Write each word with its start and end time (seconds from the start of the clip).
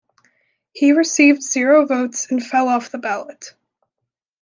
He 0.73 0.93
received 0.93 1.43
zero 1.43 1.85
votes 1.85 2.31
and 2.31 2.43
fell 2.43 2.69
off 2.69 2.89
the 2.89 2.97
ballot. 2.97 3.53